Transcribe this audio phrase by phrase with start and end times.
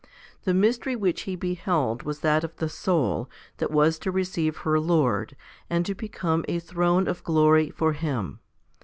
[0.45, 4.79] The mystery which he beheld was that of the soul, that was to receive her
[4.79, 5.35] Lord,
[5.69, 8.39] and to become a throne of glory 3 for Him.